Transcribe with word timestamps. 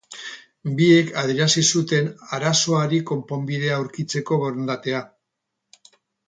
Biek 0.77 1.11
adierazi 1.23 1.63
zuten 1.75 2.09
arazoari 2.37 3.03
konponbidea 3.13 3.77
aurkitzeko 3.83 4.41
borondatea. 4.45 5.05